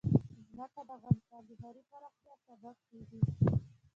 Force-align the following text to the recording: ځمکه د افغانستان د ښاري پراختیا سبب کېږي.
ځمکه 0.51 0.81
د 0.87 0.89
افغانستان 0.97 1.41
د 1.45 1.51
ښاري 1.61 1.81
پراختیا 1.91 2.33
سبب 2.47 2.75
کېږي. 2.89 3.19